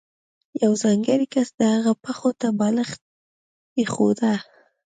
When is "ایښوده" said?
3.79-4.33